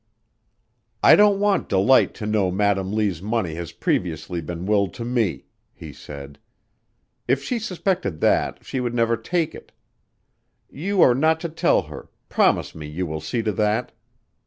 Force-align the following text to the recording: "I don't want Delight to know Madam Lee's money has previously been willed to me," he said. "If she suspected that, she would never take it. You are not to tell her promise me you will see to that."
"I 1.03 1.15
don't 1.15 1.39
want 1.39 1.69
Delight 1.69 2.15
to 2.15 2.25
know 2.25 2.49
Madam 2.49 2.91
Lee's 2.91 3.21
money 3.21 3.53
has 3.53 3.71
previously 3.71 4.41
been 4.41 4.65
willed 4.65 4.95
to 4.95 5.05
me," 5.05 5.45
he 5.75 5.93
said. 5.93 6.39
"If 7.27 7.43
she 7.43 7.59
suspected 7.59 8.19
that, 8.19 8.65
she 8.65 8.79
would 8.79 8.95
never 8.95 9.15
take 9.15 9.53
it. 9.53 9.71
You 10.71 11.03
are 11.03 11.13
not 11.13 11.39
to 11.41 11.49
tell 11.49 11.83
her 11.83 12.09
promise 12.29 12.73
me 12.73 12.87
you 12.87 13.05
will 13.05 13.21
see 13.21 13.43
to 13.43 13.51
that." 13.51 13.91